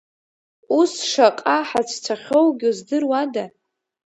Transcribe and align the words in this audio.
Ус 0.79 0.93
шаҟа 1.09 1.57
ҳацәцахьоугьы 1.69 2.69
здыруада… 2.77 3.45